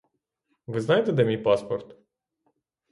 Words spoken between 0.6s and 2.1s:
Ви знаєте, де мій паспорт?